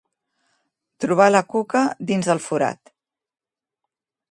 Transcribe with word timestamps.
Trobar 1.05 1.27
la 1.35 1.41
cuca 1.51 1.83
dins 2.13 2.31
del 2.31 2.43
forat. 2.47 2.93